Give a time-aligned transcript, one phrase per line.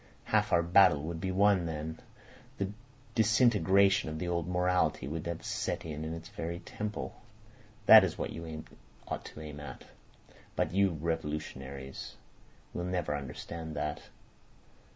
[0.23, 1.99] Half our battle would be won then;
[2.57, 2.71] the
[3.13, 7.21] disintegration of the old morality would have set in in its very temple.
[7.85, 8.63] That is what you
[9.07, 9.83] ought to aim at.
[10.55, 12.15] But you revolutionists
[12.73, 14.01] will never understand that.